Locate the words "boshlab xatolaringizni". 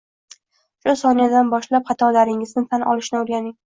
1.51-2.65